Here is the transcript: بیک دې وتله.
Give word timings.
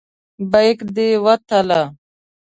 بیک 0.51 0.79
دې 0.95 1.09
وتله. 1.25 1.81